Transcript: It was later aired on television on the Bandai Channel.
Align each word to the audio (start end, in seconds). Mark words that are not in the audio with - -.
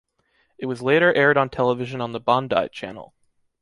It 0.57 0.65
was 0.65 0.81
later 0.81 1.13
aired 1.13 1.37
on 1.37 1.49
television 1.51 2.01
on 2.01 2.11
the 2.11 2.19
Bandai 2.19 2.71
Channel. 2.71 3.13